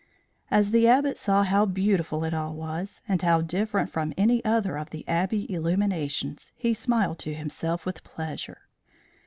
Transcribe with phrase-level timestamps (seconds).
[0.49, 4.75] As the Abbot saw how beautiful it all was, and how different from any other
[4.79, 8.61] of the Abbey illuminations, he smiled to himself with pleasure.